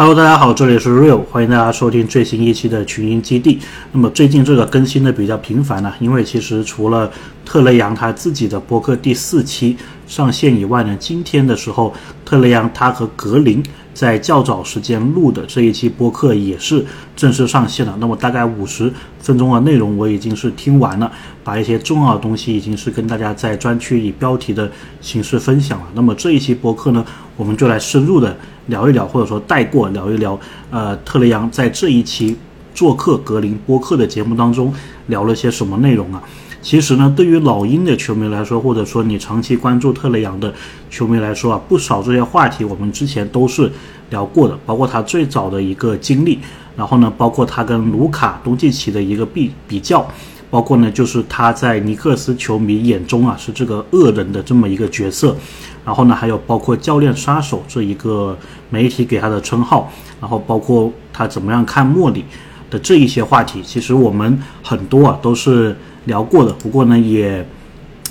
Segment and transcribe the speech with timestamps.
[0.00, 3.58] Hello，大家好，这里是 Real，欢迎大家收听最新一期的群英基地。
[3.92, 7.12] 那么最近这个更新的比较频繁呢，因为其实除了
[7.44, 9.76] 特雷杨他自己的博客第四期
[10.10, 13.62] 上线以外呢，今天的时候特雷杨他和格林。
[13.92, 16.82] 在较早时间录的这一期播客也是
[17.14, 17.94] 正式上线了。
[18.00, 21.10] 那么大概五十分钟的内容我已经是听完了，
[21.44, 24.70] 把一些重要的东西已经是跟大家在专区以标题的
[25.02, 25.86] 形式分享了。
[25.92, 27.04] 那么这一期播客呢，
[27.36, 28.34] 我们就来深入的
[28.68, 30.38] 聊一聊，或者说带过聊一聊，
[30.70, 32.34] 呃，特雷杨在这一期
[32.72, 34.72] 做客格林播客的节目当中
[35.08, 36.22] 聊了些什么内容啊？
[36.62, 40.52] 其实呢，对于老鹰的球迷来说，或者说你长期关注特雷杨的
[40.90, 43.72] 球迷来说啊，不少这些话题我们之前都是
[44.10, 46.38] 聊过的，包括他最早的一个经历，
[46.76, 50.06] 然后呢，包括他跟卢卡东契奇的一个比比较，
[50.50, 55.34] 包括呢，就是他在尼克斯球迷眼中啊是这个恶人的这么一个角色，
[55.82, 58.36] 然后呢，还有包括教练杀手这一个
[58.68, 62.22] 媒体给他的称号，然后包括他怎么样看莫里
[62.68, 65.74] 的这一些话题，其实我们很多啊都是。
[66.06, 67.44] 聊过的，不过呢也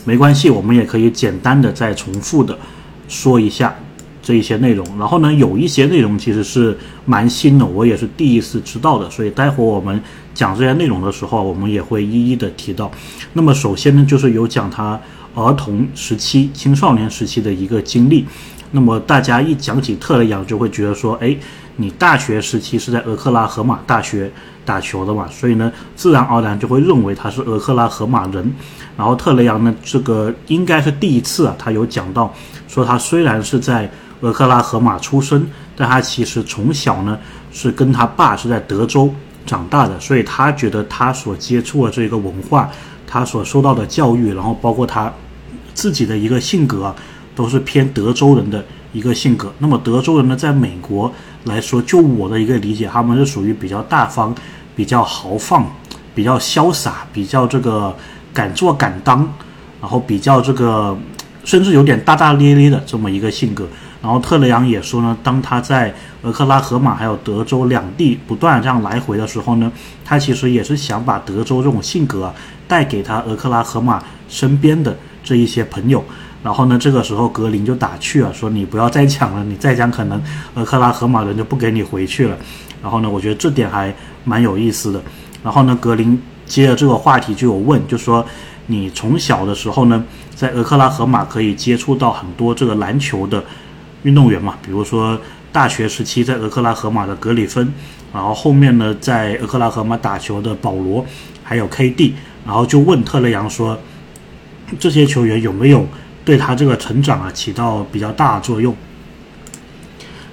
[0.06, 2.58] 没关系，我们也可以简单的再重复的
[3.08, 3.76] 说一下
[4.22, 4.86] 这一些内容。
[4.98, 10.00] 然后呢，有一些内容其实是蛮新的，我也是第一次知道的，所以待会我们
[10.34, 12.92] 讲这些内容的时候，我们也会一一的提到。
[13.34, 15.00] 那么首先呢，就是有讲他
[15.36, 18.26] 儿童时期、青少年时期的一个经历。
[18.72, 21.36] 那么大家一讲起特雷杨，就会觉得说，哎，
[21.78, 24.32] 你大学时期是在俄克拉荷马大学。
[24.70, 28.54] 打球的嘛，所以呢，自然而然就会认为他是俄克拉荷马人。
[28.96, 32.32] 然后特雷杨呢，这个应该是第一次啊，他有讲到
[32.68, 33.90] 说他虽然是在
[34.22, 37.18] 俄克拉荷马出生，但他其实从小呢
[37.52, 39.12] 是跟他爸是在德州
[39.46, 42.70] 长大的，所以他觉得他所接触的这个文化，
[43.08, 45.12] 他所受到的教育，然后包括他
[45.74, 46.94] 自己的一个性格，
[47.34, 49.52] 都是偏德州人的一个性格。
[49.60, 51.10] 那么德州人呢，在美国
[51.46, 54.36] 来说，就我的一个理解，他们是属于比较大方。
[54.80, 55.70] 比较豪放，
[56.16, 57.94] 比较潇洒，比较这个
[58.34, 59.28] 敢做敢当，
[59.82, 60.98] 然后比较这个
[61.44, 63.68] 甚至有点大大咧咧的这么一个性格。
[64.02, 69.70] 然后特雷杨也说呢，当他在俄克拉荷马还有德州两地不断这样来回的时候呢，
[70.06, 72.34] 他其实也是想把德州这种性格啊
[72.66, 76.02] 带给他俄克拉荷马身边的这一些朋友。
[76.42, 80.24] 然后呢，这个时候格林就打趣啊，说你不要再讲了，你再讲可能
[80.56, 82.38] 俄克拉荷马人就不给你回去了。
[82.82, 85.02] 然后呢，我觉得这点还蛮有意思的。
[85.44, 88.26] 然后呢，格林接着这个话题就有问，就说
[88.68, 90.04] 你从小的时候呢，
[90.36, 93.44] 在俄克拉荷马可以接触到很多这个篮球的
[94.04, 95.20] 运动员嘛，比如说
[95.52, 97.74] 大学时期在俄克拉荷马的格里芬，
[98.14, 101.06] 然后后面呢在俄克拉荷马打球的保罗，
[101.44, 102.14] 还有 KD，
[102.46, 103.78] 然后就问特雷杨说，
[104.78, 105.86] 这些球员有没有
[106.24, 108.76] 对他这个成长啊起到比较大的作用？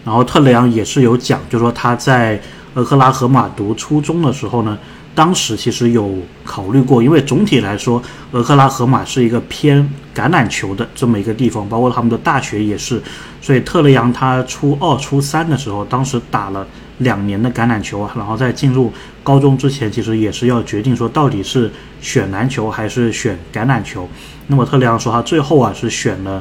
[0.06, 2.40] 然后特雷杨也是有讲，就说他在
[2.74, 4.78] 俄克拉荷马读初中的时候呢，
[5.16, 8.00] 当时其实有考虑过，因为总体来说，
[8.30, 9.82] 俄克拉荷马是一个偏
[10.14, 13.02] 橄榄球的这么一个地方，包括他们的大学也是，
[13.42, 16.64] 所以特雷杨他初二、初三的时候，当时打了
[16.98, 18.92] 两年的橄榄球啊，然后在进入
[19.24, 21.68] 高中之前，其实也是要决定说到底是
[22.00, 24.08] 选篮球还是选橄榄球。
[24.46, 26.40] 那么特雷杨说他最后啊是选了。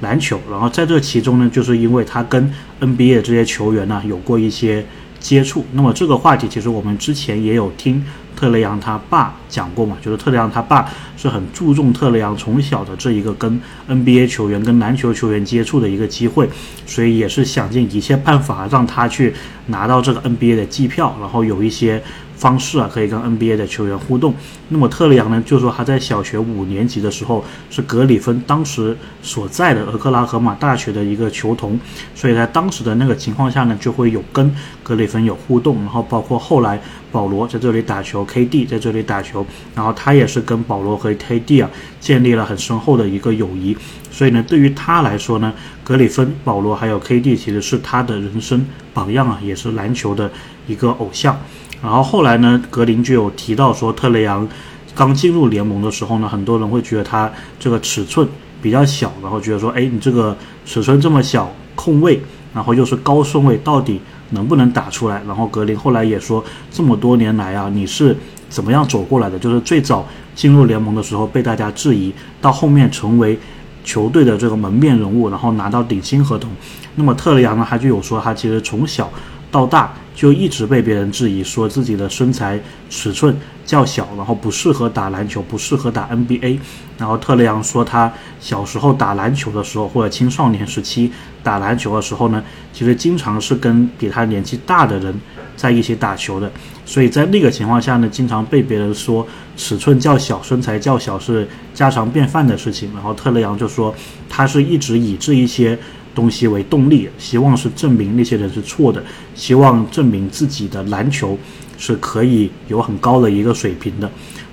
[0.00, 4.84] 篮球，然后在这其中呢，就是因为他跟 NBA 这些球员呢有过一些
[5.18, 5.64] 接触。
[5.72, 8.04] 那么这个话题其实我们之前也有听
[8.36, 16.48] 特雷杨他爸讲过嘛，就是特雷杨他爸是很注重特雷杨从小的这一个跟 NBA 球员、跟篮球球员接触的一个机会，
[16.86, 19.32] 所以也是想尽一切办法让他去
[19.66, 22.02] 拿到这个 NBA 的机票，然后有一些。
[22.36, 24.34] 方式啊，可以跟 NBA 的球员互动。
[24.68, 31.78] 那么特雷杨呢，就说他在小学五年级的时候是格里芬当时所在的俄克拉荷马大学的一个球童，
[32.14, 35.76] 所以在当时的那个情况下呢，就会有跟格里芬有互动。
[35.80, 36.80] 然后包括后来
[37.12, 41.70] 保罗在这里打球，KD 在这里打球，然后他也是跟保罗和 KD 啊
[42.00, 43.76] 建立了很深厚的一个友谊。
[44.10, 45.52] 所以呢，对于他来说呢，
[45.82, 50.30] 格里芬、保罗还有 KD 其实是他的人生榜样啊，也是篮球的
[50.66, 51.38] 一个偶像。
[51.82, 54.48] 然后后来呢，格林就有提到说，特雷杨
[54.94, 58.26] 刚进入联盟的时候呢，很多人会觉得他这个尺寸
[58.62, 62.20] 比较小，然后觉得说，哎，你这个尺寸这么小，控位，
[62.54, 64.00] 然后又是高顺位，到底
[64.30, 65.22] 能不能打出来？
[65.26, 68.16] 然后格林后来也说，这么多年来啊，你是
[68.48, 69.38] 怎么样走过来的？
[69.38, 73.38] 就是最早进入联盟的时候被大家质疑，到后面成为
[73.84, 76.50] 球队的这个门面人物，然后拿到顶薪合同。
[76.94, 79.10] 那么特雷杨呢，他就有说，他其实从小
[79.54, 79.94] 到大。
[80.14, 82.56] 就一直被别人质疑，说自己的身材
[82.88, 83.36] 尺寸
[83.66, 86.56] 较小，然后不适合打篮球，不适合打 NBA。
[86.96, 91.10] 然后特雷杨说，他小时候打篮球的时候，或者青少年时期
[91.42, 92.40] 打篮球的时候呢，
[92.72, 95.12] 其实经常是跟比他年纪大的人
[95.56, 96.48] 在一起打球的，
[96.86, 99.26] 所以在那个情况下呢，经常被别人说
[99.56, 102.88] 尺寸较小、身材较小是家常便饭的事情。
[102.94, 103.92] 然后特雷杨就说，
[104.28, 105.76] 他是一直以这一些
[106.14, 109.02] 东西为动力，希望是证明那些人是错的，
[109.34, 111.38] 希望证明自己的篮球
[111.76, 114.10] 是可以有很高的一个水平的。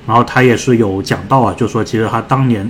[0.08, 2.70] 然后他也是有讲到啊，就说其实他当年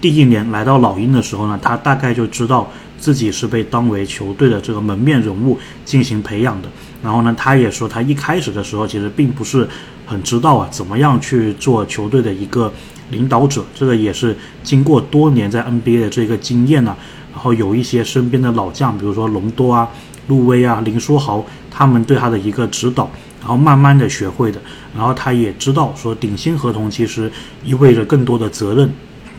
[0.00, 6.68] 第一年来到老鹰的时候呢，他大概就知道自己是被当为球队的这个门面人物进行培养的。
[7.02, 9.68] 然后呢，他也说他一开始的时候其实并不是
[10.06, 12.72] 很知道啊，怎么样去做球队的一个
[13.10, 13.64] 领导者。
[13.74, 16.96] 这个也是经过多年在 NBA 的这个经验呢，
[17.38, 19.88] 然后有一些身边的老将，比如说隆多啊、
[20.26, 23.08] 路威啊、林书豪，他们对他的一个指导。
[23.40, 24.60] 然后慢慢的学会的，
[24.92, 27.30] 然后他也知道说顶薪合同其实
[27.64, 28.90] 意味着更多的责任。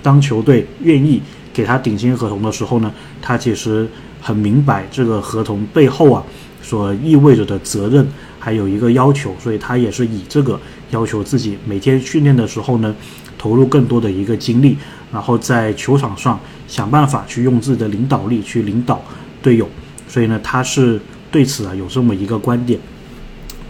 [0.02, 1.22] 当球队愿意
[1.54, 2.90] 给他顶薪合同的时候呢，
[3.22, 3.86] 他其实
[4.22, 6.24] 很明白这个合同背后啊
[6.62, 8.08] 所意味着的责任，
[8.40, 10.58] 还有一个要求，所以他也是以这个
[10.92, 12.96] 要求自己每天训练的时候呢，
[13.40, 14.78] 投入更多的一个精力，
[15.12, 19.02] 然后在球场上想办法去用自己的领导力去领导
[19.42, 19.68] 队友。
[20.08, 21.00] 所以呢，他是
[21.32, 22.80] 对此啊有这么一个观点。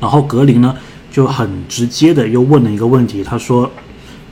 [0.02, 0.76] 然后格林呢
[1.12, 3.70] 就很直接的又问了一个问题，他说：“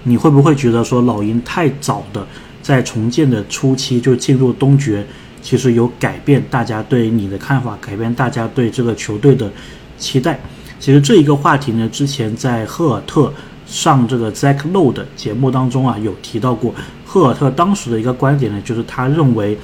[0.04, 2.25] 你会不会觉得说老鹰太早的
[2.62, 5.06] 在重建的初期就进入东决，
[5.42, 9.51] 其实有改变大家对你的看法，改变大家对这个球队的
[9.98, 10.39] 期待？”
[10.80, 13.34] 其实这一个话题呢，之前在赫尔特
[13.68, 16.74] 上这个 Zack Lowe 的节目当中啊有提到过。
[17.06, 19.58] 赫尔特当时的一个观点呢，就是他认为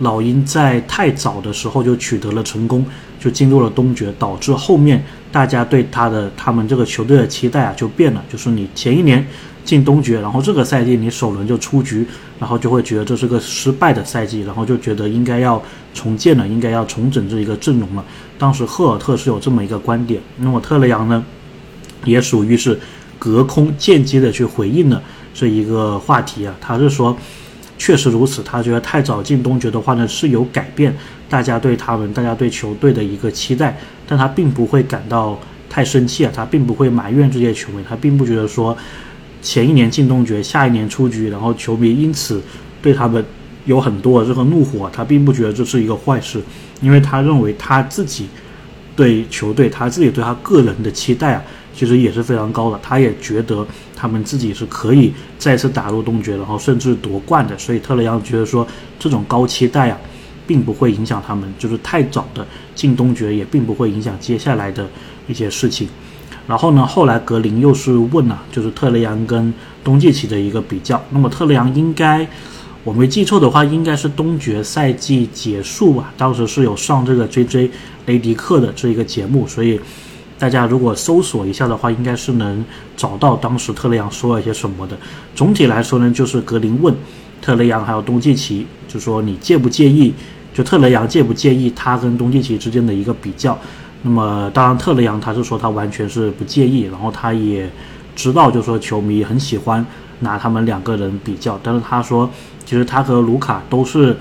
[0.00, 2.84] 老鹰在太早的时候就取得了成功，
[3.20, 5.02] 就进入了东决，导致后面。
[5.30, 9.26] 大家对他的他们这个球队的期待啊就变了，就是你前一年
[9.64, 12.06] 进东决，然后这个赛季你首轮就出局，
[12.38, 15.62] 然后就会觉得这是个失败的赛季，然后就觉得应该要
[15.94, 18.04] 重建了，应该要重整这一个阵容了。
[18.38, 21.24] 当时赫尔特是有这么一个观点，那么特雷杨呢，
[22.04, 22.78] 也属于是
[23.22, 25.00] 隔空间接的去回应了
[25.32, 27.16] 这一个话题啊，他是说。
[27.78, 30.94] 确实如此，他觉得太早进东决的话呢是有改变
[31.28, 33.76] 大家对他们、大家对球队的一个期待，
[34.06, 35.36] 但他并不会感到
[35.68, 38.76] 太生气啊，他并不会埋怨这些球迷，他并不觉得说
[39.40, 42.40] 前一年进东决，下一年出局，然后球迷因此
[42.80, 43.24] 对他们
[43.64, 46.40] 有很多这个怒火，他并不觉得这是一个坏事，
[46.80, 48.28] 因为他认为他自己
[48.94, 51.42] 对球队、他自己对他个人的期待啊。
[51.74, 53.66] 其实也是非常高的，他也觉得
[53.96, 57.56] 他们自己是可以再次打入东决，然后甚至夺冠的。
[57.56, 58.66] 所以特雷杨觉得说，
[58.98, 59.98] 这种高期待啊，
[60.46, 64.86] 并不会影响他们，就是太早的进东决也并不会影响接下来的
[65.26, 65.88] 一些事情。
[66.46, 69.52] 然后呢，后来格林又是问了，就是特雷杨跟
[69.82, 71.02] 东契奇的一个比较。
[71.10, 72.28] 那么特雷杨应该
[72.84, 77.70] 我没记错的话，应该是东决赛季结束吧，当时是有上这个 J.J.
[78.06, 79.80] 雷迪克的这一个节目，所以。
[80.42, 82.64] 大家如果搜索一下的话，应该是能
[82.96, 84.98] 找到当时特雷杨说了些什么的。
[85.36, 86.92] 总体来说呢，就是格林问
[87.40, 90.12] 特雷杨还有东契奇，就说你介不介意？
[90.52, 93.56] 就特雷杨介不介意他跟东契奇之间的一个比较？
[94.02, 97.70] 那么当然，特雷杨他是说他完全是不介意，然后他也
[98.16, 99.86] 知道，就说球迷很喜欢
[100.18, 102.28] 拿他们两个人比较，但是他说
[102.66, 104.16] 其实他和卢卡都是。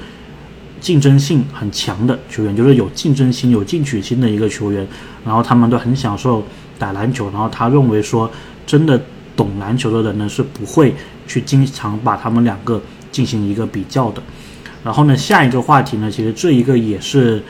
[0.82, 4.86] 竞争性很强的球员，就是有竞争心、有进取心的一个球员。
[5.24, 6.44] 然后他们都很享受
[6.80, 7.30] 打篮球。
[7.30, 8.30] 然后他认为说，
[8.66, 9.00] 真的
[9.36, 10.96] 懂篮球的人呢，是不会
[11.28, 14.24] 去经常把他们两个进行一个比较的。
[14.84, 17.44] 然后呢，下一个话题呢，其实这一个也是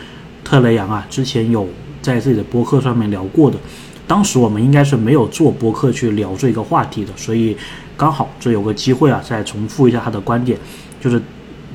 [0.44, 1.66] 特雷杨啊之前有
[2.02, 3.58] 在自己的博客上面聊过的。
[4.06, 7.56] 当时我们应该是没有做博客去聊这个话题的，所以
[7.96, 10.60] 刚好这有个机会啊，再重复一下他的观点，
[11.00, 11.22] 就是。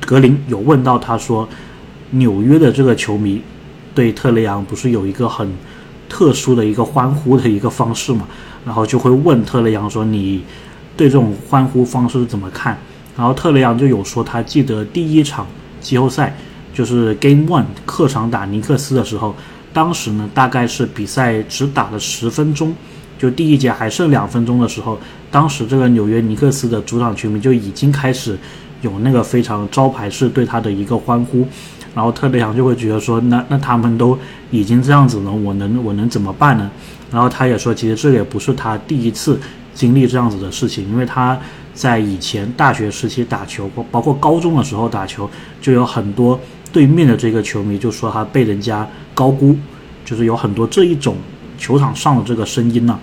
[0.07, 1.45] 格林有问到他说，
[2.11, 3.41] 纽约的这个球迷
[3.93, 5.45] 对特雷杨不是有一个很
[6.07, 8.25] 特殊的一个欢呼的一个方式嘛？
[8.65, 10.41] 然后就会问特雷杨说，你
[10.95, 12.77] 对这种欢呼方式怎么看？
[13.17, 15.45] 然后特雷杨就有说，他记得第一场
[15.81, 16.33] 季后赛
[16.73, 19.35] 就是 Game One 客场打尼克斯的时候，
[19.73, 22.73] 当时呢大概是比赛只打了十分钟，
[23.19, 24.97] 就第一节还剩两分钟的时候，
[25.29, 28.39] 当时这个纽约尼克斯的主场球迷就已经开始。
[28.81, 31.45] 有那个非常招牌式对他的一个欢呼，
[31.95, 34.17] 然后特雷杨就会觉得说，那那他们都
[34.51, 36.69] 已经这样子了，我能我能怎么办呢？
[37.11, 39.39] 然后他也说，其实这也不是他第一次
[39.73, 41.39] 经历这样子的事情，因为他
[41.73, 45.29] 在以前大学时期打球，包包括高中的时候打球，
[45.61, 46.39] 就有很多
[46.71, 49.55] 对面的这个球迷就说他被人家高估，
[50.03, 51.15] 就是有很多这一种
[51.57, 52.99] 球场上的这个声音呢。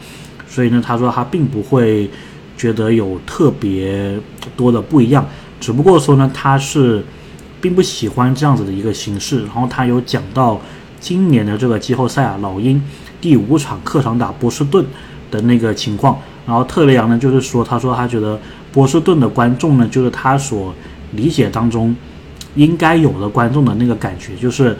[0.47, 2.09] 所以呢，他说他并不会
[2.57, 4.17] 觉得有特别
[4.57, 5.27] 多的不一样，
[5.65, 7.03] 只不过说呢，他是
[7.59, 9.41] 并不喜欢这样子的一个形式。
[9.45, 10.61] 然后他有讲到
[11.01, 12.79] 今年的这个季后赛啊，老鹰
[13.19, 14.85] 第五场客场打波士顿
[15.31, 16.19] 的那个情况。
[16.45, 18.39] 然后特雷杨呢，就是说，他说他觉得
[18.75, 20.75] 波士顿的观众呢，就是他所
[21.13, 21.97] 理解当中
[22.57, 24.77] 应该有的观众的那个感觉，就是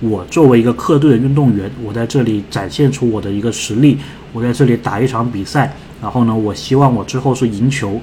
[0.00, 3.96] 我作为一个客队的运动员，我在这里展现出我的一个实力，
[4.32, 8.00] 我在这里打一场比赛，然后呢，我希望我之后是赢球，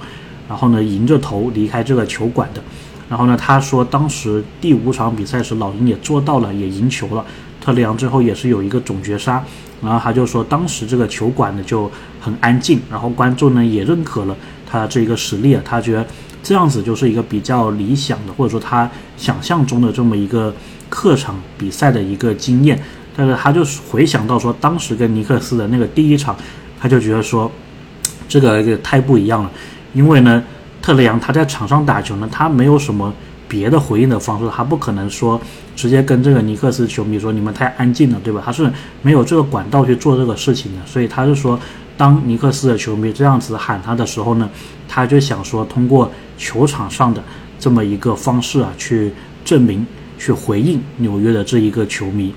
[0.48, 2.62] 然后呢，迎着头离开这个球馆的。
[3.10, 7.26] 然后呢，他说当时第五场比赛时，老鹰也做到了，也赢球了。
[7.62, 9.44] 特雷杨最后也是有一个总绝杀。
[9.82, 14.36] 然后他就说，当时这个球馆呢就很安静，然后观众呢也认可了
[14.66, 16.06] 他这一个实力啊，他觉得
[16.42, 20.54] 这样子就是一个比较理想的，或者说他想象中的这么一个
[20.90, 22.82] 客场比赛的一个经验。
[23.16, 26.36] 但是他就回想到说，当时跟尼克斯的那个第一场，
[26.80, 27.52] 他就觉得说，
[28.28, 29.52] 这个太不一样了，
[29.94, 30.44] 因为呢，
[30.82, 33.14] 特雷杨他在场上打球呢，他没有什么。
[33.46, 35.40] 别的回应的方式，他不可能说
[35.76, 38.42] 直接跟这个尼克斯球迷说你们太安静了，对吧？
[38.44, 38.72] 他是
[39.04, 41.60] 没有这个管道去做这个事情的，所以他是说，
[41.96, 44.50] 当尼克斯的球迷这样子喊他的时候呢，
[44.88, 47.22] 他就想说通过球场上的
[47.60, 49.14] 这么一个方式啊，去
[49.46, 49.86] 证明、
[50.18, 52.34] 去回应纽约的这一个球迷。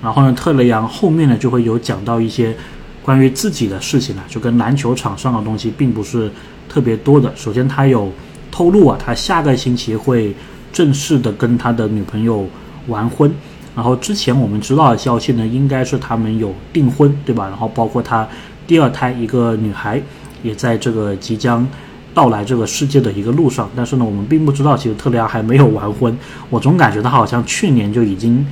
[0.00, 2.54] 然后呢，特雷杨后面呢就会有讲到一些
[3.02, 6.30] 关于自己的事情呢，就跟篮球场上的东西并不是
[6.68, 7.32] 特别多的。
[7.36, 8.10] 首先，他有
[8.50, 10.34] 透露啊，他下个星期会。
[10.72, 12.46] 正式的跟他的女朋友
[12.86, 13.30] 完婚，
[13.76, 17.46] 然后之前我们知道的消息呢，应该是他们有订婚，对吧？
[17.46, 18.26] 然后包括他
[18.66, 20.00] 第二胎一个女孩
[20.42, 21.68] 也在这个即将
[22.14, 26.16] 到来这个世界的一个路上，但是呢，我们并不知道，其实特雷杨还没有完婚。
[26.48, 28.42] 我总感觉他好像去年就已经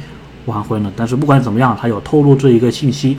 [0.44, 3.16] 完婚了，但是不管怎么样，他有透露这一个信息，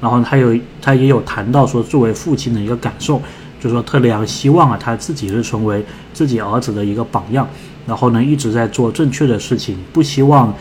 [0.00, 3.20] 然后他有他也有谈到说作为父亲的一个感受，
[3.60, 7.46] 就说特雷杨希望啊他自己是成为自己儿子的一个榜样。
[7.86, 10.54] 然后呢，一直在做正确的事情，不希望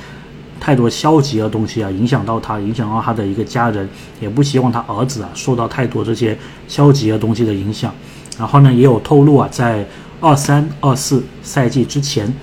[0.59, 3.87] 太多消极的东西啊影响到他，影响到他的一个家人，
[4.19, 7.93] 也不希望他儿子啊受到太多这些消极的东西的影响。
[8.37, 9.85] 然后呢，也有透露啊，在
[10.19, 12.33] 二三二四赛季之前，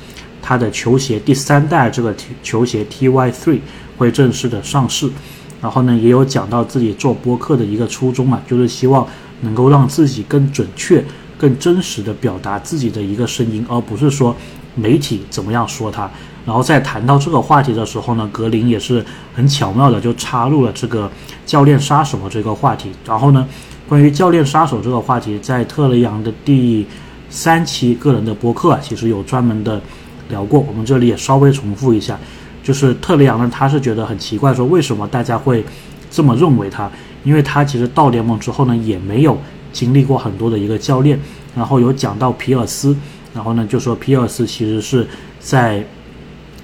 [0.41, 3.61] 他的球鞋第三代这个球鞋 TY Three
[3.99, 5.11] 会正式的上市。
[5.67, 9.05] 然后呢，也有讲到自己做播客的一个初衷啊，就是希望
[9.41, 11.05] 能够让自己更准确、
[11.37, 14.37] 更真实的表达自己的一个声音，而不是说。
[14.79, 16.07] 媒体怎么样说他？
[16.45, 19.03] 然后在谈到这个话题的时候呢，格林也是
[19.35, 21.11] 很巧妙的就插入了这个
[21.47, 22.91] 教练杀手的这个话题。
[23.07, 23.49] 然后呢，
[23.89, 26.87] 关于教练杀手这个话题，在特雷杨的第
[27.31, 29.81] 三期个人的播客啊，其实有专门的
[30.29, 30.61] 聊过。
[30.61, 32.19] 我们这里也稍微重复一下，
[32.67, 35.65] 就是特雷杨呢，他是觉得很奇怪，说为什么大家会
[36.11, 36.91] 这么认为他？
[37.23, 39.39] 因为他其实到联盟之后呢，也没有
[39.73, 41.17] 经历过很多的一个教练。
[41.55, 42.97] 然后有讲到皮尔斯。
[43.33, 45.07] 然后呢，就说皮尔斯其实是
[45.39, 45.85] 在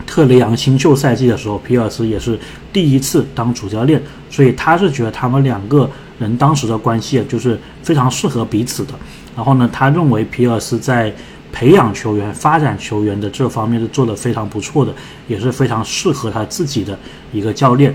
[0.04, 2.36] 特雷杨新秀赛季的时候，皮尔斯也是
[2.72, 8.94] 第一次当主教练，所以他是觉得他们两个人当时的关系就是非常适合彼此的。
[9.36, 11.14] 然后呢，他认为皮尔斯在
[11.52, 14.92] 培养球员、发展球员的这方面是做得非常不错的，
[15.28, 16.98] 也是非常适合他自己的
[17.32, 17.94] 一个教练。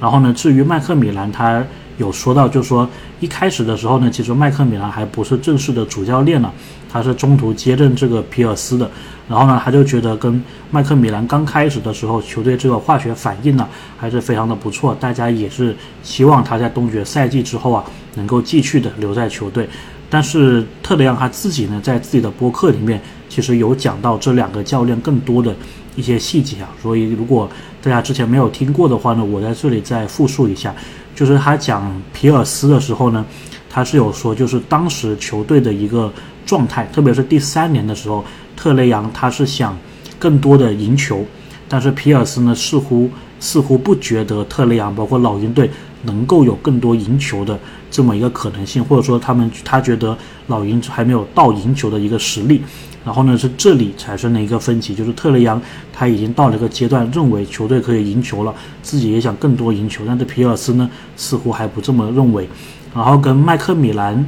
[0.00, 1.64] 然后呢，至于麦克米兰，他
[1.96, 2.86] 有说到，就说
[3.20, 6.50] 一开始的时候呢，其实麦克米兰还不是正式的主教练呢。
[6.88, 8.90] 他是中途接任这个皮尔斯的，
[9.28, 14.96] 然后呢，他就觉得跟麦克米兰刚开始的时候，球队这个化学反应呢，还是非常的不错。
[14.98, 17.84] 大家也是希望他在冬决赛季之后啊，
[18.14, 19.68] 能够继续的留在球队。
[20.08, 25.54] 但是特雷杨他自己呢，在自己的播客里面，其实有讲到这两个教练更多的
[25.94, 26.68] 一些细节啊。
[26.82, 27.48] 所以如果
[27.82, 30.74] 大家之前没有听过的话呢，我在这里再复述一下，
[31.14, 33.24] 就是他讲皮尔斯的时候呢，
[33.68, 36.12] 他是有说，就是当时球队的一个。
[36.46, 38.24] 状态，特别是第三年的时候，
[38.56, 39.76] 特雷杨他是想
[40.16, 41.26] 更多的赢球，
[41.68, 43.10] 但是皮尔斯呢似乎
[43.40, 45.68] 似乎不觉得特雷杨包括老鹰队
[46.06, 47.58] 能够有更多赢球的
[47.90, 52.62] 这么一个可能性，或者说他们他觉得老鹰还没有到赢球的一个实力。
[53.04, 55.60] 然后呢是这里产生了一个分歧，就是特雷杨
[55.92, 62.48] 他已经到了一个阶段，认为球队可以赢球了，自己也想更多赢球，但是皮尔斯呢似乎还不这么认为。
[62.94, 64.26] 然后跟麦克米兰。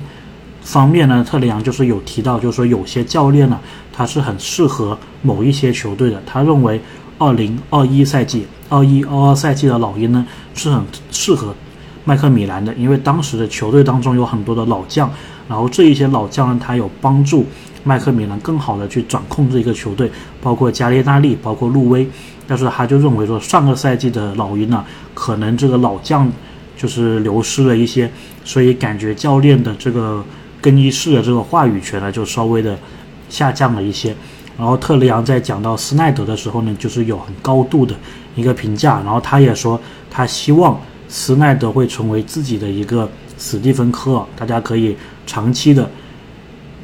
[0.61, 3.58] 方面呢，特雷杨就是有提到，就是说有些教练呢，
[3.90, 6.23] 他是很适合某一些球队的。
[6.26, 6.78] 他认为，
[7.16, 11.54] 二零二一赛季、二一二二赛季的老鹰呢，是很适合
[12.08, 15.10] 麦克米兰的，因为当时的球队当中有很多的老将，
[15.46, 17.44] 然后这一些老将呢，他有帮助
[17.84, 20.10] 麦克米兰更好的去掌控这一个球队，
[20.40, 22.08] 包括加列纳利，包括路威。
[22.46, 26.32] 但是他就认为说，上个赛季的老鹰呢，可能这个老将。
[26.80, 28.08] 就是流失了一些，
[28.44, 30.24] 所以感觉教练的这个
[30.60, 32.78] 更衣室的这个话语权呢，就稍微的
[33.28, 34.14] 下降了一些。
[34.56, 37.96] 然后特雷杨在讲到斯奈德的时候呢，就是有很高度的
[38.36, 44.96] 一个评价，然后他也说他希望斯奈德会成为自己的一个史蒂芬科尔，大家可以
[45.26, 45.88] 长期的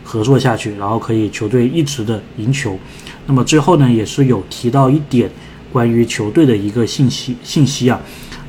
[0.02, 2.78] 合作下去，然后可以球队一直的赢球。
[3.26, 5.30] 那么最后呢，也是有提到一点
[5.72, 8.00] 关于球队的一个信息信息啊。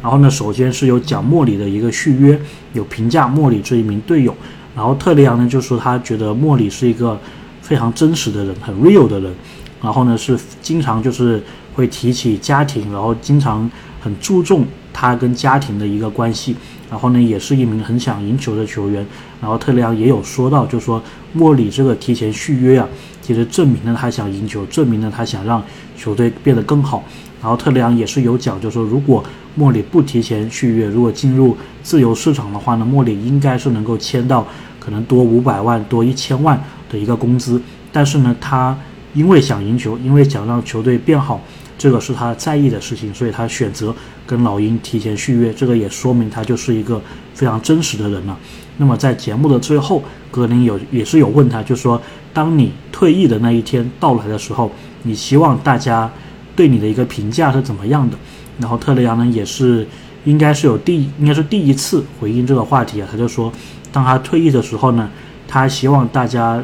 [0.02, 2.40] 然后呢，首先是有讲莫里的一个续约，
[2.74, 4.36] 有评价莫里这一名队友。
[4.76, 7.20] 然后特雷杨呢就说他觉得莫里是一个。
[7.62, 9.34] 非常真实的人，很 real 的人，
[9.82, 13.68] 然后呢是经常就是会提起家庭，然后经常
[14.00, 14.64] 很注重
[14.96, 16.56] 他跟家庭的一个关系，
[16.90, 19.06] 然后呢也是一名很想赢球的球员，
[19.42, 22.88] 然后特雷杨也有说到，就说莫里这个提前续约啊，
[23.22, 25.62] 其实证明了他想赢球，证明了他想让
[25.98, 27.04] 球队变得更好，
[27.42, 29.22] 然后特雷杨也是有讲，就说如果
[29.56, 34.48] 莫里不提前续约，如果进入自由市场的话呢，莫里应该是能够签到
[34.80, 36.58] 可能多五百万多一千万。
[36.88, 37.60] 的一个工资，
[37.92, 38.78] 但是呢，他
[39.16, 41.42] 因为想赢球，因为想让球队变好，
[41.78, 43.96] 这个是他在意的事情，所以他选择
[44.28, 45.52] 跟老鹰提前续约。
[45.52, 47.02] 这个也说明他就是一个
[47.34, 48.38] 非常真实的人了。
[48.78, 52.00] 那么在节目的最后，格林有也是有问他，就说
[52.32, 54.72] 当你退役的那一天到来的时候，
[55.04, 56.12] 你希望大家
[56.56, 58.18] 对你的一个评价是怎么样的？
[58.60, 59.88] 然后特雷杨呢，也是
[60.26, 63.52] 应该是有第应该是第一次回应这个话题啊，他就说，
[63.92, 65.10] 当他退役的时候呢。
[65.48, 66.62] 他希望大家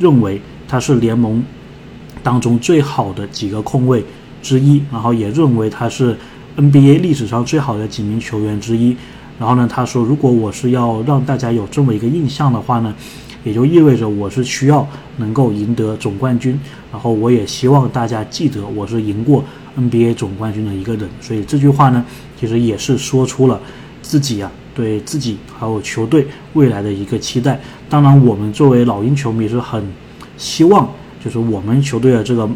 [0.00, 1.42] 认为他是联盟
[2.26, 4.04] 当中最好的几个控卫
[4.42, 6.18] 之一，然后也认为他是
[6.56, 8.96] NBA 历史上最好的几名球员之一。
[9.38, 12.92] 然后呢，他说，如果我是要让大家有这么一个印象的话呢，
[13.44, 14.84] 也就意味着我是需要
[15.18, 16.58] 能够赢得总冠军。
[16.90, 19.44] 然后我也希望大家记得我是赢过
[19.78, 21.08] NBA 总冠军的一个人。
[21.20, 22.04] 所以这句话呢，
[22.40, 23.60] 其实也是说出了
[24.02, 24.50] 自己啊。
[24.74, 29.82] 对自己还有球队未来的一个期待，当然我们作为老鹰球迷是很
[30.36, 30.86] 希望，
[31.26, 32.48] 就是我们球队的这个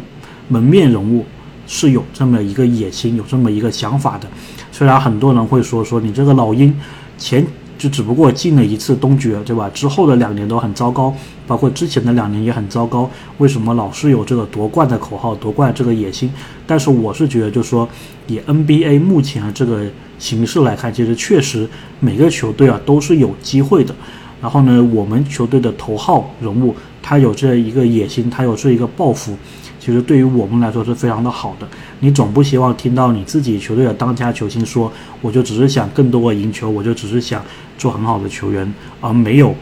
[0.47, 1.25] 门面人物
[1.67, 4.25] 是有这么一个野心，有这么一个想法的。
[4.71, 6.73] 虽然很多人会说说你这个老鹰
[7.17, 7.45] 前。
[7.81, 9.67] 就只不过进了一次东决，对吧？
[9.73, 11.11] 之后的两年都很糟糕，
[11.47, 13.09] 包括之前的两年也很糟糕。
[13.39, 16.31] 为什么老是有这个夺冠的口号、夺冠这个野心？
[16.67, 17.89] 但是我是觉得，就是说，
[18.27, 19.83] 以 NBA 目前的这个
[20.19, 21.67] 形势来看，其实确实
[21.99, 23.95] 每个球队啊都是有机会的。
[24.39, 29.37] 然后呢，我们球队的头号人物他有这一个野心，他有这一个抱负。
[29.79, 31.67] 其实对于我们来说是非常的好的。
[32.01, 37.43] 你总不希望听到你自己球队的当家球星说：“我就只是想更多的赢球，我就只是想
[37.79, 39.55] 做很好的球员，而没有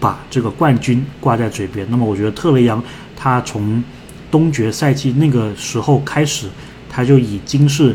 [0.00, 2.82] 把这个冠军挂在嘴边。”那么，我觉得特雷杨
[3.16, 3.80] 他从
[4.28, 6.48] 东决赛季那个时候开始，
[6.88, 7.94] 他就已经是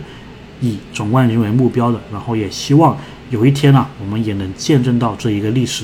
[0.62, 1.99] 以总冠军为目标的。
[2.10, 2.97] 然后也希望
[3.31, 5.84] 有一天呢，我们也能见证到这一个历史。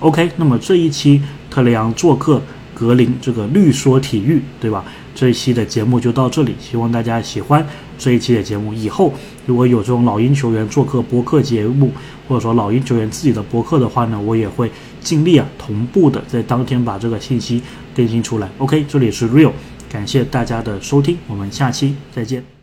[0.00, 2.40] OK，那么这一期特雷杨做客
[2.72, 4.84] 格林这个绿说体育，对吧？
[5.14, 7.66] 这一期的节目就到这里，希望大家喜欢
[7.98, 8.72] 这一期的节目。
[8.72, 9.12] 以后
[9.44, 11.92] 如果有这种老鹰球员做客播客节目，
[12.28, 17.60] 或者说老鹰球员自己的播客的话呢，我也会尽力啊同步的在当天把这个信息
[17.94, 18.48] 更新出来。
[18.58, 19.52] OK，这里是 Real，
[19.90, 22.59] 感谢大家的收听，我们下期再见。